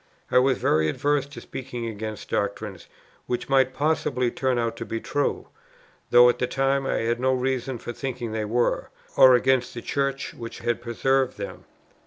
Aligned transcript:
I 0.31 0.39
was 0.39 0.57
very 0.57 0.89
averse 0.89 1.27
to 1.27 1.39
speaking 1.41 1.85
against 1.85 2.31
doctrines, 2.31 2.87
which 3.27 3.49
might 3.49 3.71
possibly 3.71 4.31
turn 4.31 4.57
out 4.57 4.75
to 4.77 4.83
be 4.85 4.99
true, 4.99 5.49
though 6.09 6.27
at 6.27 6.39
the 6.39 6.47
time 6.47 6.87
I 6.87 7.01
had 7.01 7.19
no 7.19 7.35
reason 7.35 7.77
for 7.77 7.93
thinking 7.93 8.31
they 8.31 8.45
were; 8.45 8.89
or 9.15 9.35
against 9.35 9.75
the 9.75 9.81
Church, 9.83 10.33
which 10.33 10.57
had 10.57 10.81
preserved 10.81 11.37
them. 11.37 11.65